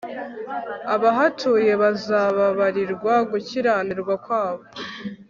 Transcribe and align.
abahatuye 0.95 1.71
bazababarirwa 1.81 3.13
gukiranirwa 3.31 4.13
kwabo 4.23 4.63